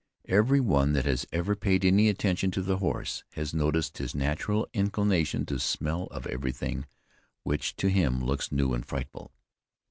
Every 0.27 0.59
one 0.59 0.93
that 0.93 1.05
has 1.05 1.27
ever 1.31 1.55
paid 1.55 1.85
any 1.85 2.09
attention 2.09 2.49
to 2.57 2.63
the 2.63 2.77
horse, 2.79 3.23
has 3.33 3.53
noticed 3.53 3.99
his 3.99 4.15
natural 4.15 4.67
inclination 4.73 5.45
to 5.45 5.59
smell 5.59 6.05
of 6.07 6.25
everything 6.25 6.87
which 7.43 7.75
to 7.75 7.87
him 7.87 8.19
looks 8.25 8.51
new 8.51 8.73
and 8.73 8.83
frightful. 8.83 9.31